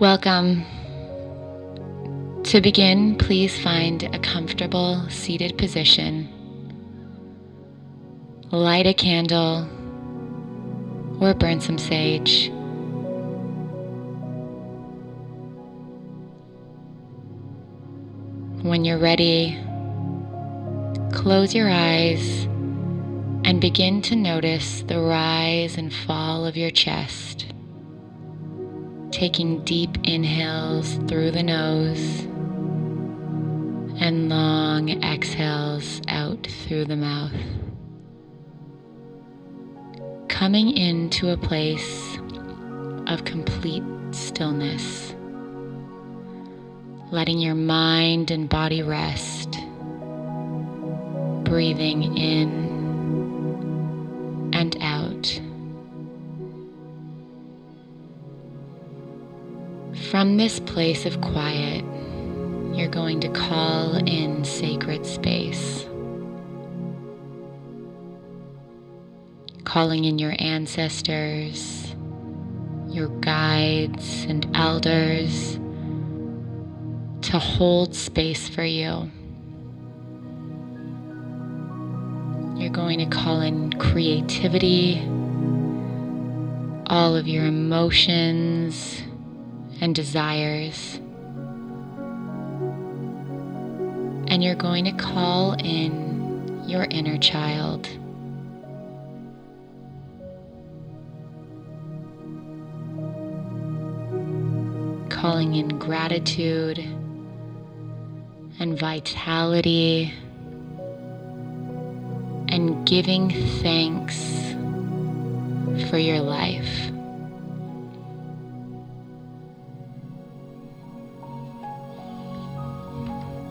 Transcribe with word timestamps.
Welcome. 0.00 0.64
To 2.42 2.60
begin, 2.60 3.16
please 3.16 3.56
find 3.56 4.02
a 4.02 4.18
comfortable 4.18 5.08
seated 5.08 5.56
position. 5.56 6.28
Light 8.50 8.88
a 8.88 8.92
candle 8.92 9.68
or 11.20 11.32
burn 11.34 11.60
some 11.60 11.78
sage. 11.78 12.48
When 18.64 18.84
you're 18.84 18.98
ready, 18.98 19.56
close 21.12 21.54
your 21.54 21.70
eyes 21.70 22.46
and 23.44 23.60
begin 23.60 24.02
to 24.02 24.16
notice 24.16 24.82
the 24.82 24.98
rise 24.98 25.78
and 25.78 25.94
fall 25.94 26.46
of 26.46 26.56
your 26.56 26.72
chest. 26.72 27.53
Taking 29.14 29.62
deep 29.62 29.96
inhales 30.02 30.96
through 31.06 31.30
the 31.30 31.44
nose 31.44 32.22
and 34.00 34.28
long 34.28 34.90
exhales 35.04 36.02
out 36.08 36.48
through 36.66 36.86
the 36.86 36.96
mouth. 36.96 37.30
Coming 40.26 40.76
into 40.76 41.30
a 41.30 41.36
place 41.36 42.18
of 43.06 43.24
complete 43.24 43.84
stillness, 44.10 45.14
letting 47.12 47.38
your 47.38 47.54
mind 47.54 48.32
and 48.32 48.48
body 48.48 48.82
rest, 48.82 49.52
breathing 51.44 52.16
in 52.16 52.63
From 59.94 60.36
this 60.36 60.58
place 60.58 61.06
of 61.06 61.20
quiet, 61.20 61.84
you're 62.74 62.88
going 62.88 63.20
to 63.20 63.28
call 63.28 63.94
in 63.94 64.44
sacred 64.44 65.06
space. 65.06 65.86
Calling 69.62 70.04
in 70.04 70.18
your 70.18 70.34
ancestors, 70.40 71.94
your 72.88 73.06
guides 73.20 74.24
and 74.24 74.50
elders 74.56 75.60
to 77.22 77.38
hold 77.38 77.94
space 77.94 78.48
for 78.48 78.64
you. 78.64 79.08
You're 82.56 82.72
going 82.72 82.98
to 82.98 83.06
call 83.06 83.40
in 83.40 83.72
creativity, 83.74 85.00
all 86.88 87.14
of 87.14 87.28
your 87.28 87.46
emotions 87.46 89.03
and 89.80 89.94
desires. 89.94 91.00
And 94.28 94.42
you're 94.42 94.54
going 94.54 94.84
to 94.86 94.92
call 94.92 95.52
in 95.54 96.64
your 96.66 96.84
inner 96.84 97.18
child. 97.18 97.88
Calling 105.10 105.54
in 105.54 105.78
gratitude 105.78 106.78
and 108.58 108.78
vitality 108.78 110.12
and 112.48 112.86
giving 112.86 113.30
thanks 113.60 114.14
for 115.90 115.98
your 115.98 116.20
life. 116.20 116.93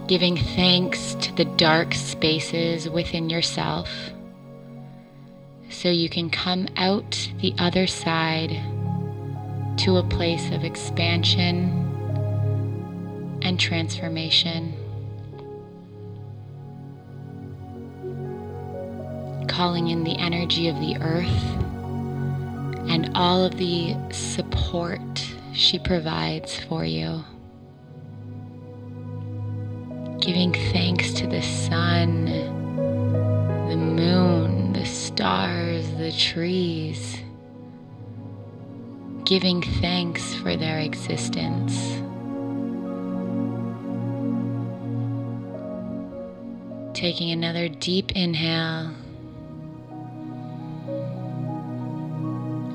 Giving 0.08 0.38
thanks 0.38 1.16
to 1.16 1.34
the 1.34 1.46
dark 1.46 1.94
spaces 1.94 2.89
within 2.89 3.30
yourself 3.30 3.89
so 5.70 5.89
you 5.89 6.10
can 6.10 6.30
come 6.30 6.67
out 6.76 7.30
the 7.42 7.54
other 7.58 7.88
side 7.88 8.52
to 9.77 9.98
a 9.98 10.04
place 10.04 10.52
of 10.52 10.64
expansion 10.64 11.80
and 13.42 13.60
transformation. 13.60 14.76
calling 19.54 19.89
in 19.89 20.04
the 20.04 20.17
energy 20.17 20.67
of 20.67 20.80
the 20.80 20.98
earth 21.00 21.44
and 22.89 23.11
all 23.14 23.45
of 23.45 23.56
the 23.58 23.95
support 24.11 25.00
she 25.54 25.77
provides 25.77 26.60
for 26.61 26.83
you. 26.83 27.23
Giving 30.23 30.54
thanks 30.72 31.11
to 31.16 31.28
the 31.28 31.42
sun, 31.42 32.26
the 33.67 33.76
moon, 33.76 34.72
the 34.72 34.86
stars, 34.86 35.86
the 35.98 36.14
trees. 36.14 37.17
Giving 39.26 39.62
thanks 39.82 40.33
for 40.36 40.56
their 40.56 40.80
existence. 40.80 41.76
Taking 46.98 47.32
another 47.32 47.67
deep 47.67 48.14
inhale. 48.14 48.94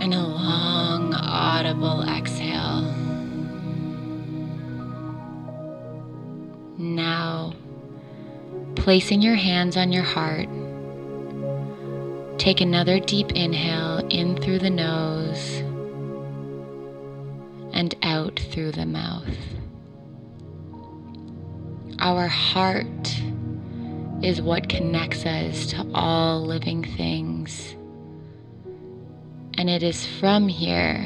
and 0.00 0.14
a 0.14 0.22
long, 0.22 1.12
audible 1.14 2.02
exhale. 2.08 2.37
Placing 8.88 9.20
your 9.20 9.34
hands 9.34 9.76
on 9.76 9.92
your 9.92 10.02
heart, 10.02 10.48
take 12.38 12.62
another 12.62 12.98
deep 12.98 13.30
inhale 13.32 13.98
in 14.08 14.34
through 14.40 14.58
the 14.58 14.70
nose 14.70 15.56
and 17.74 17.94
out 18.02 18.40
through 18.50 18.72
the 18.72 18.86
mouth. 18.86 19.28
Our 21.98 22.28
heart 22.28 23.20
is 24.22 24.40
what 24.40 24.70
connects 24.70 25.26
us 25.26 25.66
to 25.72 25.86
all 25.92 26.40
living 26.40 26.82
things. 26.96 27.76
And 29.58 29.68
it 29.68 29.82
is 29.82 30.06
from 30.06 30.48
here 30.48 30.96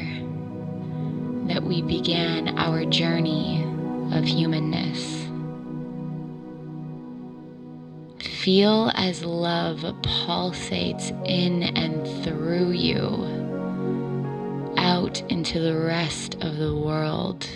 that 1.49 1.61
we 1.61 1.81
began 1.81 2.57
our 2.57 2.85
journey 2.85 3.61
of 4.13 4.23
humanness. 4.23 5.22
Feel 8.43 8.91
as 8.95 9.23
love 9.23 9.79
pulsates 10.01 11.11
in 11.25 11.63
and 11.63 12.05
through 12.25 12.71
you 12.71 13.05
out 14.75 15.21
into 15.31 15.61
the 15.61 15.77
rest 15.77 16.35
of 16.41 16.57
the 16.57 16.75
world. 16.75 17.47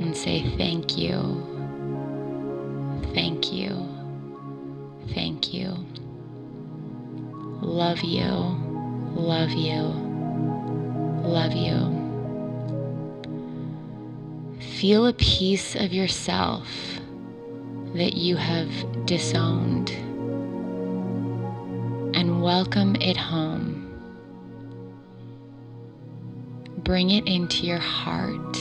And 0.00 0.16
say 0.16 0.48
thank 0.56 0.96
you, 0.96 1.20
thank 3.12 3.52
you, 3.52 3.86
thank 5.12 5.52
you 5.52 5.76
love 7.60 8.00
you, 8.00 8.24
love 9.14 9.50
you, 9.50 9.82
love 11.22 11.52
you. 11.52 12.00
Feel 14.78 15.06
a 15.06 15.12
piece 15.12 15.74
of 15.74 15.92
yourself 15.92 16.66
that 17.94 18.14
you 18.14 18.36
have 18.36 18.70
disowned 19.06 19.90
and 22.14 22.42
welcome 22.42 22.96
it 22.96 23.16
home. 23.16 23.88
Bring 26.78 27.10
it 27.10 27.26
into 27.26 27.66
your 27.66 27.78
heart. 27.78 28.56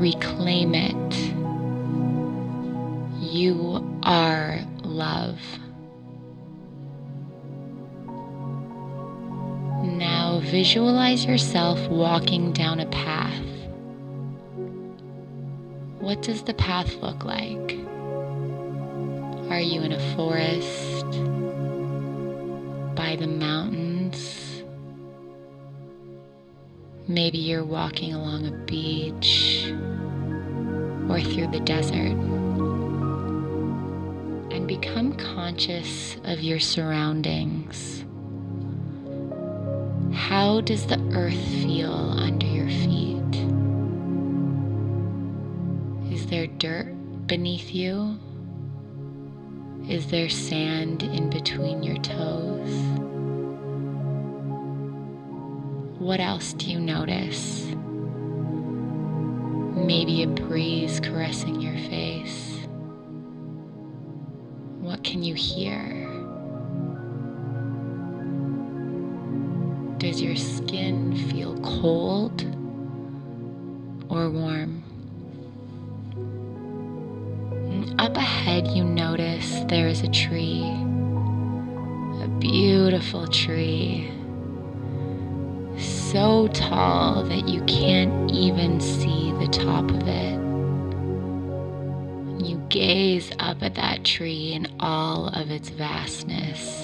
Reclaim 0.00 0.74
it. 0.74 1.14
You 3.22 3.98
are 4.02 4.58
love. 4.82 5.38
Now 9.84 10.40
visualize 10.44 11.24
yourself 11.24 11.80
walking 11.88 12.52
down 12.52 12.80
a 12.80 12.86
path. 12.86 13.49
What 16.00 16.22
does 16.22 16.42
the 16.42 16.54
path 16.54 16.94
look 16.96 17.24
like? 17.24 17.78
Are 19.50 19.60
you 19.60 19.82
in 19.82 19.92
a 19.92 20.16
forest? 20.16 21.04
By 22.96 23.16
the 23.16 23.26
mountains? 23.26 24.62
Maybe 27.06 27.38
you're 27.38 27.64
walking 27.64 28.14
along 28.14 28.46
a 28.46 28.52
beach 28.66 29.66
or 31.08 31.20
through 31.20 31.48
the 31.48 31.60
desert. 31.64 32.16
And 34.52 34.66
become 34.66 35.12
conscious 35.14 36.16
of 36.24 36.40
your 36.40 36.60
surroundings 36.60 38.04
How 40.30 40.60
does 40.60 40.86
the 40.86 41.00
earth 41.12 41.34
feel 41.34 41.92
under 41.92 42.46
your 42.46 42.68
feet? 42.68 43.09
There 46.30 46.46
dirt 46.46 46.86
beneath 47.26 47.74
you? 47.74 48.16
Is 49.88 50.06
there 50.06 50.28
sand 50.28 51.02
in 51.02 51.28
between 51.28 51.82
your 51.82 51.96
toes? 51.96 52.70
What 55.98 56.20
else 56.20 56.52
do 56.52 56.70
you 56.70 56.78
notice? 56.78 57.64
Maybe 59.74 60.22
a 60.22 60.28
breeze 60.28 61.00
caressing 61.00 61.60
your 61.60 61.76
face. 61.90 62.58
What 64.78 65.02
can 65.02 65.24
you 65.24 65.34
hear? 65.34 66.06
Does 69.98 70.22
your 70.22 70.36
skin 70.36 71.16
feel 71.28 71.58
cold 71.60 72.42
or 74.08 74.30
warm? 74.30 74.84
Up 78.00 78.16
ahead, 78.16 78.66
you 78.68 78.82
notice 78.82 79.60
there 79.68 79.86
is 79.86 80.00
a 80.00 80.08
tree, 80.08 80.64
a 82.22 82.28
beautiful 82.40 83.26
tree, 83.26 84.10
so 85.76 86.48
tall 86.48 87.22
that 87.24 87.46
you 87.46 87.62
can't 87.64 88.30
even 88.30 88.80
see 88.80 89.32
the 89.32 89.48
top 89.48 89.90
of 89.90 90.08
it. 90.08 90.32
You 92.42 92.56
gaze 92.70 93.32
up 93.38 93.62
at 93.62 93.74
that 93.74 94.02
tree 94.02 94.54
in 94.54 94.66
all 94.80 95.28
of 95.28 95.50
its 95.50 95.68
vastness. 95.68 96.80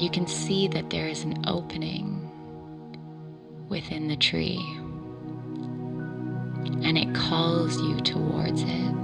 You 0.00 0.08
can 0.08 0.28
see 0.28 0.68
that 0.68 0.90
there 0.90 1.08
is 1.08 1.24
an 1.24 1.42
opening 1.48 2.30
within 3.68 4.06
the 4.06 4.16
tree 4.16 4.64
and 6.82 6.98
it 6.98 7.14
calls 7.14 7.80
you 7.80 8.00
towards 8.00 8.62
it. 8.62 8.94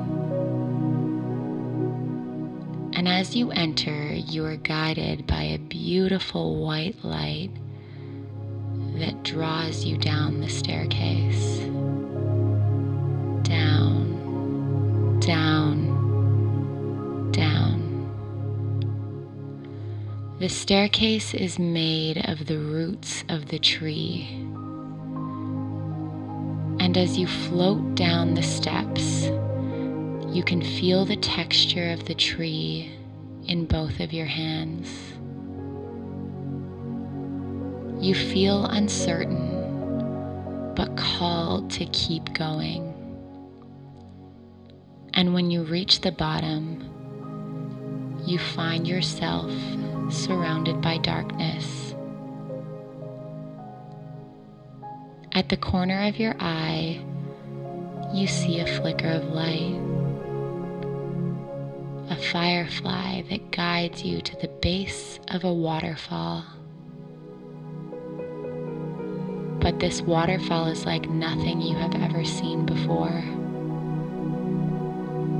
And 2.94 3.08
as 3.08 3.34
you 3.34 3.50
enter, 3.50 4.12
you 4.12 4.44
are 4.44 4.56
guided 4.56 5.26
by 5.26 5.42
a 5.42 5.58
beautiful 5.58 6.64
white 6.64 7.02
light 7.04 7.50
that 8.96 9.22
draws 9.22 9.84
you 9.84 9.96
down 9.96 10.40
the 10.40 10.48
staircase. 10.48 11.58
Down, 13.42 15.18
down, 15.20 17.30
down. 17.32 17.80
The 20.38 20.48
staircase 20.48 21.34
is 21.34 21.58
made 21.58 22.18
of 22.28 22.46
the 22.46 22.58
roots 22.58 23.24
of 23.28 23.46
the 23.46 23.58
tree 23.58 24.46
and 26.92 26.98
as 26.98 27.16
you 27.16 27.26
float 27.26 27.94
down 27.94 28.34
the 28.34 28.42
steps, 28.42 29.24
you 30.28 30.42
can 30.44 30.60
feel 30.60 31.06
the 31.06 31.16
texture 31.16 31.90
of 31.90 32.04
the 32.04 32.14
tree 32.14 32.92
in 33.46 33.64
both 33.64 33.98
of 33.98 34.12
your 34.12 34.26
hands. 34.26 34.90
You 37.98 38.14
feel 38.14 38.66
uncertain, 38.66 40.74
but 40.76 40.94
called 40.94 41.70
to 41.70 41.86
keep 41.86 42.34
going. 42.34 42.92
And 45.14 45.32
when 45.32 45.50
you 45.50 45.62
reach 45.62 46.02
the 46.02 46.12
bottom, 46.12 48.20
you 48.26 48.38
find 48.38 48.86
yourself 48.86 49.50
surrounded 50.10 50.82
by 50.82 50.98
darkness. 50.98 51.81
At 55.34 55.48
the 55.48 55.56
corner 55.56 56.06
of 56.06 56.18
your 56.18 56.34
eye, 56.40 57.00
you 58.12 58.26
see 58.26 58.60
a 58.60 58.66
flicker 58.66 59.08
of 59.08 59.24
light, 59.30 59.80
a 62.10 62.16
firefly 62.16 63.22
that 63.30 63.50
guides 63.50 64.04
you 64.04 64.20
to 64.20 64.36
the 64.42 64.48
base 64.48 65.18
of 65.28 65.44
a 65.44 65.52
waterfall. 65.52 66.44
But 69.60 69.80
this 69.80 70.02
waterfall 70.02 70.66
is 70.66 70.84
like 70.84 71.08
nothing 71.08 71.62
you 71.62 71.76
have 71.76 71.94
ever 71.94 72.26
seen 72.26 72.66
before. 72.66 73.24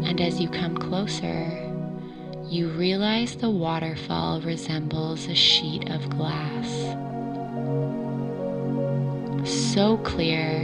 And 0.08 0.18
as 0.22 0.40
you 0.40 0.48
come 0.48 0.74
closer, 0.74 1.50
you 2.48 2.70
realize 2.70 3.36
the 3.36 3.50
waterfall 3.50 4.40
resembles 4.40 5.26
a 5.26 5.34
sheet 5.34 5.90
of 5.90 6.08
glass 6.08 6.96
so 9.44 9.96
clear 9.98 10.62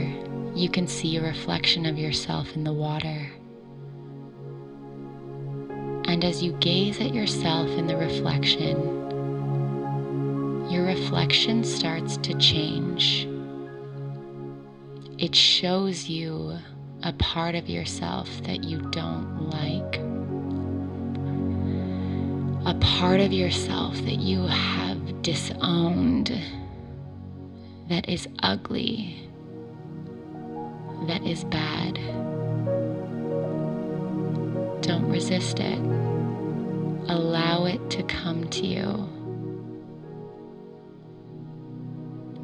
you 0.55 0.69
can 0.69 0.87
see 0.87 1.17
a 1.17 1.21
reflection 1.21 1.85
of 1.85 1.97
yourself 1.97 2.55
in 2.55 2.63
the 2.63 2.73
water. 2.73 3.29
And 6.05 6.23
as 6.23 6.41
you 6.41 6.53
gaze 6.53 6.99
at 6.99 7.13
yourself 7.13 7.67
in 7.69 7.87
the 7.87 7.97
reflection, 7.97 8.77
your 10.71 10.85
reflection 10.85 11.63
starts 11.63 12.17
to 12.17 12.33
change. 12.35 13.27
It 15.17 15.35
shows 15.35 16.07
you 16.07 16.57
a 17.03 17.13
part 17.13 17.55
of 17.55 17.69
yourself 17.69 18.29
that 18.43 18.63
you 18.63 18.79
don't 18.91 19.49
like, 19.49 19.97
a 22.65 22.77
part 22.79 23.19
of 23.19 23.33
yourself 23.33 23.95
that 23.95 24.19
you 24.19 24.45
have 24.47 25.21
disowned 25.21 26.31
that 27.89 28.07
is 28.07 28.27
ugly, 28.43 29.27
that 31.07 31.23
is 31.23 31.43
bad. 31.45 31.95
Don't 34.81 35.09
resist 35.09 35.59
it. 35.59 35.79
Allow 37.09 37.65
it 37.65 37.89
to 37.89 38.03
come 38.03 38.47
to 38.49 38.65
you. 38.65 38.85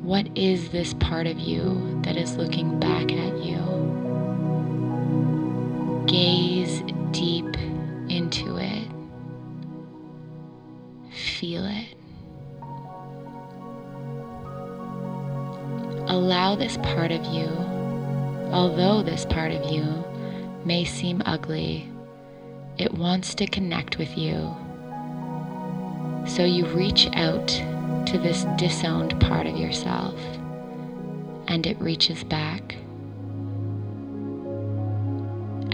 What 0.01 0.27
is 0.35 0.69
this 0.69 0.95
part 0.95 1.27
of 1.27 1.37
you 1.39 1.99
that 2.03 2.17
is 2.17 2.37
looking 2.37 2.79
back 2.79 3.11
at 3.11 3.43
you? 3.43 3.59
Gaze 6.07 6.81
deep 7.11 7.55
into 8.09 8.57
it. 8.57 8.87
Feel 11.11 11.65
it. 11.65 11.95
Allow 16.15 16.55
this 16.55 16.77
part 16.77 17.11
of 17.11 17.25
you, 17.25 17.49
although 18.53 19.03
this 19.03 19.25
part 19.25 19.51
of 19.51 19.69
you 19.69 19.83
may 20.63 20.85
seem 20.85 21.21
ugly, 21.25 21.91
it 22.77 22.93
wants 22.93 23.35
to 23.35 23.45
connect 23.45 23.97
with 23.97 24.17
you. 24.17 24.55
So 26.25 26.45
you 26.45 26.67
reach 26.67 27.09
out 27.15 27.49
to 27.49 28.17
this 28.17 28.45
disowned 28.55 29.19
part 29.19 29.45
of 29.45 29.57
yourself, 29.57 30.17
and 31.49 31.67
it 31.67 31.77
reaches 31.81 32.23
back. 32.23 32.77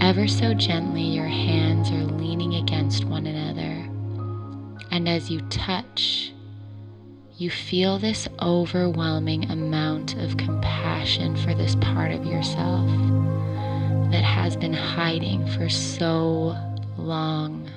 Ever 0.00 0.26
so 0.26 0.54
gently, 0.54 1.04
your 1.04 1.28
hands 1.28 1.88
are 1.92 2.18
leaning 2.18 2.56
against 2.56 3.04
one 3.04 3.26
another, 3.28 3.88
and 4.90 5.08
as 5.08 5.30
you 5.30 5.40
touch, 5.42 6.32
you 7.42 7.50
feel 7.50 7.98
this 7.98 8.28
overwhelming 8.40 9.50
amount 9.50 10.14
of 10.14 10.36
compassion 10.36 11.36
for 11.38 11.52
this 11.54 11.74
part 11.74 12.12
of 12.12 12.24
yourself 12.24 12.88
that 14.12 14.22
has 14.22 14.56
been 14.56 14.72
hiding 14.72 15.44
for 15.48 15.68
so 15.68 16.56
long. 16.96 17.68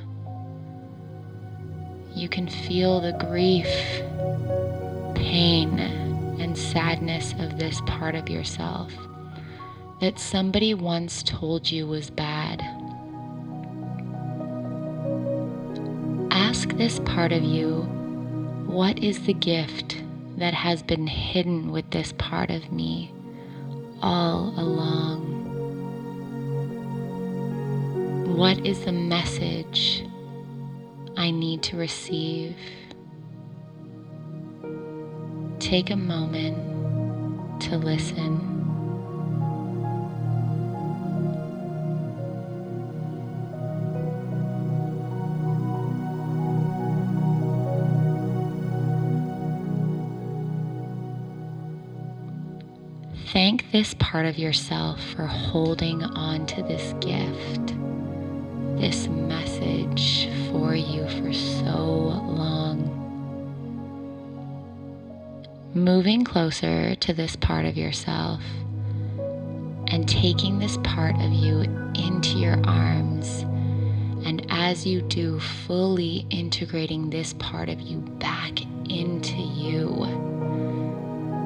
You 2.14 2.30
can 2.30 2.48
feel 2.48 3.02
the 3.02 3.14
grief, 3.14 3.66
pain, 5.16 5.80
and 5.80 6.56
sadness 6.56 7.34
of 7.40 7.58
this 7.58 7.82
part 7.88 8.14
of 8.14 8.30
yourself 8.30 8.94
that 10.00 10.20
somebody 10.20 10.76
once 10.76 11.24
told 11.24 11.72
you 11.72 11.88
was 11.88 12.12
bad. 12.12 12.62
Ask 16.30 16.70
this 16.78 17.00
part 17.00 17.32
of 17.32 17.42
you 17.42 18.05
what 18.76 19.00
is 19.00 19.26
the 19.26 19.34
gift 19.34 20.04
that 20.36 20.54
has 20.54 20.84
been 20.84 21.08
hidden 21.08 21.72
with 21.72 21.90
this 21.92 22.12
part 22.18 22.52
of 22.52 22.74
me 22.74 23.10
all 24.02 24.54
along? 24.58 25.22
What 28.36 28.66
is 28.66 28.84
the 28.84 28.92
message 28.92 30.04
I 31.16 31.32
need 31.32 31.64
to 31.64 31.78
receive? 31.78 32.54
Take 35.60 35.90
a 35.90 35.96
moment 35.96 37.62
to 37.62 37.78
listen. 37.78 38.75
Thank 53.32 53.72
this 53.72 53.94
part 53.96 54.26
of 54.26 54.38
yourself 54.38 55.02
for 55.16 55.26
holding 55.26 56.04
on 56.04 56.46
to 56.46 56.62
this 56.64 56.94
gift, 57.00 57.74
this 58.80 59.08
message 59.08 60.30
for 60.52 60.76
you 60.76 61.08
for 61.10 61.34
so 61.34 61.76
long. 61.76 62.92
Moving 65.74 66.24
closer 66.24 66.96
to 66.96 67.14
this 67.14 67.36
part 67.36 67.66
of 67.66 67.76
yourself 67.78 68.42
and 69.88 70.08
taking 70.08 70.60
this 70.60 70.78
part 70.84 71.16
of 71.16 71.32
you 71.32 71.62
into 71.96 72.38
your 72.38 72.60
arms. 72.66 73.42
And 74.26 74.46
as 74.50 74.86
you 74.86 75.02
do, 75.02 75.40
fully 75.40 76.26
integrating 76.30 77.10
this 77.10 77.34
part 77.34 77.70
of 77.70 77.82
you 77.82 78.00
back 78.20 78.62
into 78.90 79.36
you, 79.36 80.06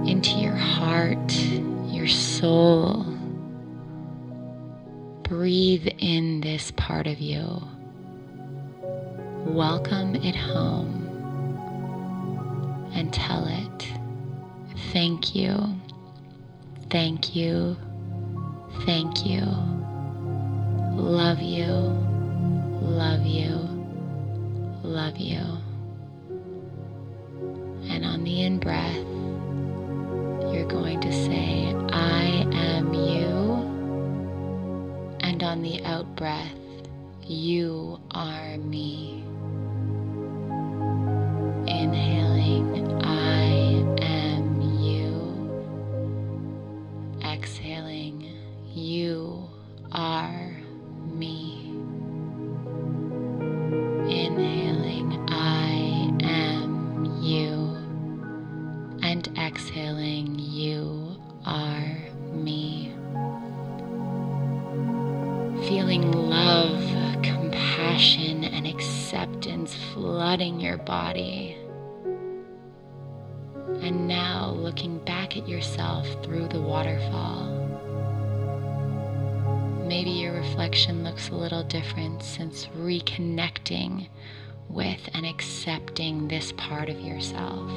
into 0.05 0.31
your 0.31 0.55
heart, 0.55 1.33
your 1.87 2.07
soul. 2.07 3.05
Breathe 5.23 5.87
in 5.99 6.41
this 6.41 6.71
part 6.71 7.07
of 7.07 7.19
you. 7.19 7.61
Welcome 9.45 10.15
it 10.15 10.35
home 10.35 10.99
and 12.93 13.13
tell 13.13 13.45
it, 13.47 13.93
thank 14.91 15.33
you, 15.35 15.55
thank 16.89 17.35
you, 17.35 17.77
thank 18.85 19.25
you, 19.25 19.45
love 20.95 21.39
you, 21.39 21.65
love 22.81 23.25
you, 23.25 23.49
love 24.83 25.17
you. 25.17 25.41
And 27.89 28.05
on 28.05 28.23
the 28.23 28.41
in 28.41 28.59
breath, 28.59 29.08
on 35.59 35.63
the 35.63 35.83
out 35.83 36.15
breath, 36.15 36.55
you 37.27 37.99
are 38.11 38.57
me. 38.59 39.18
Your 70.69 70.77
body. 70.77 71.57
And 73.81 74.07
now 74.07 74.51
looking 74.51 74.99
back 74.99 75.35
at 75.35 75.47
yourself 75.47 76.07
through 76.23 76.47
the 76.47 76.61
waterfall. 76.61 77.49
Maybe 79.87 80.11
your 80.11 80.33
reflection 80.33 81.03
looks 81.03 81.29
a 81.29 81.35
little 81.35 81.63
different 81.63 82.21
since 82.21 82.67
reconnecting 82.77 84.09
with 84.69 84.99
and 85.15 85.25
accepting 85.25 86.27
this 86.27 86.51
part 86.51 86.87
of 86.87 86.99
yourself. 87.01 87.71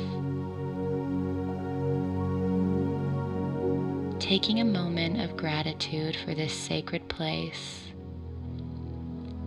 Taking 4.21 4.61
a 4.61 4.65
moment 4.65 5.19
of 5.23 5.39
gratitude 5.39 6.15
for 6.15 6.35
this 6.35 6.53
sacred 6.53 7.09
place, 7.09 7.85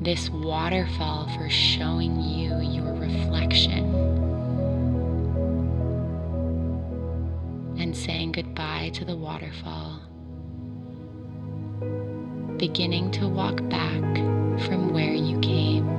this 0.06 0.30
waterfall 0.30 1.28
for 1.36 1.50
showing 1.50 2.22
you 2.22 2.60
your 2.62 2.94
reflection, 2.94 3.84
and 7.80 7.98
saying 7.98 8.32
goodbye 8.32 8.92
to 8.94 9.04
the 9.04 9.16
waterfall 9.16 10.00
beginning 12.58 13.10
to 13.10 13.28
walk 13.28 13.68
back 13.68 14.04
from 14.68 14.94
where 14.94 15.12
you 15.12 15.40
came. 15.40 15.90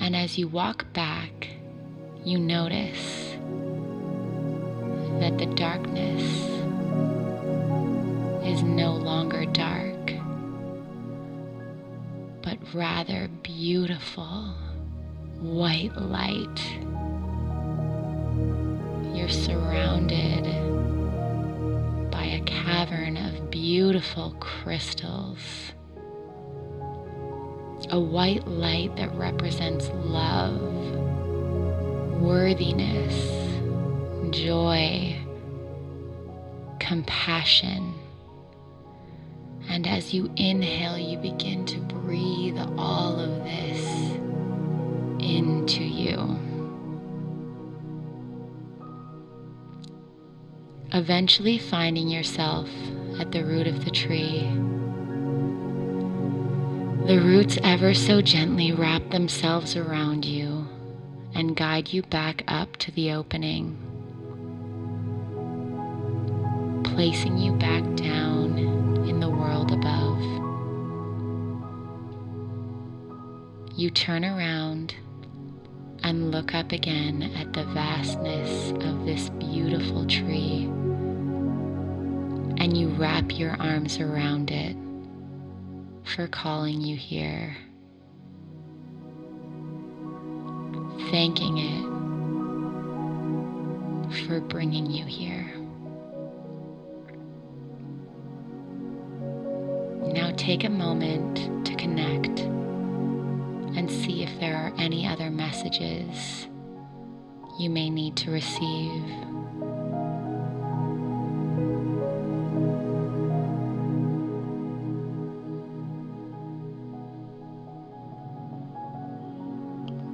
And 0.00 0.16
as 0.16 0.38
you 0.38 0.48
walk 0.48 0.90
back, 0.94 1.48
you 2.24 2.38
notice 2.38 3.36
that 5.20 5.36
the 5.36 5.46
darkness 5.54 6.63
is 8.54 8.62
no 8.62 8.92
longer 8.92 9.44
dark, 9.46 10.12
but 12.40 12.56
rather 12.72 13.28
beautiful 13.42 14.54
white 15.40 15.96
light. 15.96 16.60
You're 19.12 19.28
surrounded 19.28 20.44
by 22.12 22.24
a 22.24 22.42
cavern 22.46 23.16
of 23.16 23.50
beautiful 23.50 24.36
crystals. 24.38 25.40
A 27.90 27.98
white 27.98 28.46
light 28.46 28.94
that 28.94 29.12
represents 29.16 29.90
love, 29.94 30.62
worthiness, 32.20 33.16
joy, 34.30 35.16
compassion. 36.78 37.94
And 39.68 39.86
as 39.86 40.14
you 40.14 40.30
inhale, 40.36 40.98
you 40.98 41.18
begin 41.18 41.64
to 41.66 41.78
breathe 41.78 42.58
all 42.76 43.18
of 43.18 43.44
this 43.44 43.80
into 45.20 45.82
you. 45.82 46.38
eventually 50.94 51.58
finding 51.58 52.06
yourself 52.06 52.68
at 53.18 53.32
the 53.32 53.44
root 53.44 53.66
of 53.66 53.84
the 53.84 53.90
tree. 53.90 54.42
The 57.08 57.20
roots 57.20 57.58
ever 57.64 57.92
so 57.94 58.22
gently 58.22 58.72
wrap 58.72 59.10
themselves 59.10 59.76
around 59.76 60.24
you 60.24 60.66
and 61.34 61.56
guide 61.56 61.92
you 61.92 62.02
back 62.02 62.44
up 62.46 62.76
to 62.76 62.92
the 62.92 63.10
opening, 63.10 63.76
placing 66.84 67.38
you 67.38 67.52
back 67.54 67.82
down 67.96 68.93
in 69.08 69.20
the 69.20 69.28
world 69.28 69.70
above. 69.72 70.20
You 73.76 73.90
turn 73.90 74.24
around 74.24 74.94
and 76.02 76.30
look 76.30 76.54
up 76.54 76.72
again 76.72 77.22
at 77.22 77.52
the 77.52 77.64
vastness 77.72 78.70
of 78.84 79.04
this 79.04 79.30
beautiful 79.30 80.06
tree 80.06 80.64
and 82.58 82.76
you 82.76 82.88
wrap 82.90 83.36
your 83.38 83.56
arms 83.60 83.98
around 83.98 84.50
it 84.50 84.76
for 86.14 86.26
calling 86.28 86.80
you 86.80 86.96
here, 86.96 87.56
thanking 91.10 91.58
it 91.58 91.94
for 94.26 94.40
bringing 94.40 94.90
you 94.90 95.04
here. 95.04 95.63
Take 100.44 100.64
a 100.64 100.68
moment 100.68 101.64
to 101.64 101.74
connect 101.76 102.40
and 102.40 103.90
see 103.90 104.22
if 104.22 104.40
there 104.40 104.54
are 104.54 104.74
any 104.76 105.06
other 105.06 105.30
messages 105.30 106.48
you 107.58 107.70
may 107.70 107.88
need 107.88 108.14
to 108.14 108.30
receive. 108.30 109.02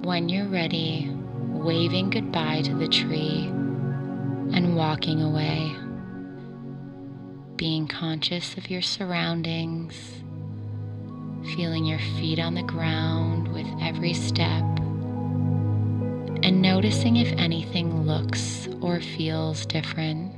when 0.04 0.28
you're 0.28 0.48
ready, 0.48 1.08
waving 1.50 2.10
goodbye 2.10 2.62
to 2.62 2.74
the 2.74 2.88
tree 2.88 3.46
and 4.52 4.74
walking 4.74 5.22
away. 5.22 5.79
Being 7.60 7.88
conscious 7.88 8.56
of 8.56 8.70
your 8.70 8.80
surroundings, 8.80 9.94
feeling 11.54 11.84
your 11.84 11.98
feet 11.98 12.38
on 12.38 12.54
the 12.54 12.62
ground 12.62 13.48
with 13.52 13.66
every 13.82 14.14
step, 14.14 14.64
and 16.42 16.62
noticing 16.62 17.16
if 17.16 17.30
anything 17.38 18.06
looks 18.06 18.66
or 18.80 19.02
feels 19.02 19.66
different. 19.66 20.32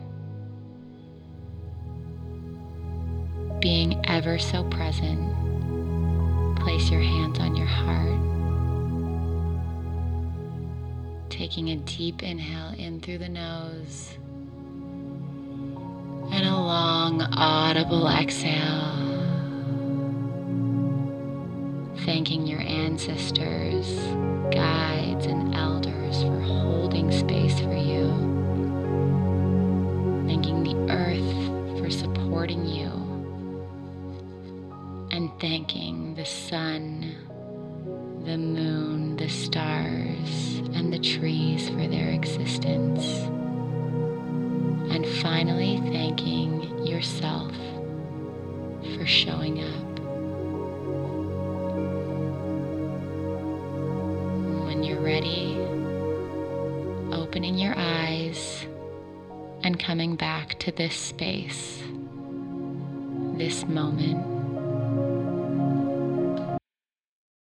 Being 3.60 4.04
ever 4.08 4.36
so 4.40 4.64
present, 4.64 5.32
place 6.56 6.90
your 6.90 7.02
hands 7.02 7.38
on 7.38 7.54
your 7.54 7.68
heart 7.68 8.18
taking 11.30 11.70
a 11.70 11.76
deep 11.76 12.24
inhale 12.24 12.74
in 12.76 13.00
through 13.00 13.18
the 13.18 13.28
nose 13.28 14.18
long, 16.62 17.22
audible 17.22 18.08
exhale. 18.08 18.92
Thanking 22.04 22.46
your 22.46 22.60
ancestors, 22.60 23.88
guides, 24.52 25.26
and 25.26 25.54
elders 25.54 26.22
for 26.22 26.40
holding 26.40 27.10
space 27.10 27.58
for 27.58 27.74
you. 27.74 28.08
Thanking 30.26 30.62
the 30.62 30.76
earth 30.92 31.78
for 31.78 31.90
supporting 31.90 32.64
you. 32.66 32.90
And 35.10 35.30
thanking 35.40 36.14
the 36.14 36.24
sun, 36.24 37.14
the 38.24 38.38
moon, 38.38 39.16
the 39.16 39.28
stars, 39.28 40.58
and 40.74 40.92
the 40.92 40.98
trees 40.98 41.68
for 41.68 41.86
their 41.88 42.10
existence. 42.10 43.28
Finally, 45.42 45.80
thanking 45.90 46.86
yourself 46.86 47.50
for 48.94 49.04
showing 49.04 49.58
up. 49.58 49.98
When 54.66 54.84
you're 54.84 55.00
ready, 55.00 55.56
opening 57.12 57.58
your 57.58 57.74
eyes 57.76 58.64
and 59.64 59.80
coming 59.80 60.14
back 60.14 60.60
to 60.60 60.70
this 60.70 60.94
space, 60.94 61.82
this 63.36 63.66
moment. 63.66 64.31